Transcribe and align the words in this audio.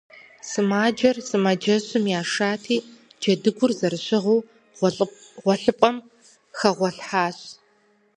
Сымаджэр 0.49 1.17
сымаджэщым 1.27 2.03
яшати, 2.21 2.77
джэдыгур 3.21 3.71
зэрыщыгъыу 3.79 4.45
гъуэлъыпӏэм 5.43 5.97
хэгъуэлъхьащ. 6.57 7.39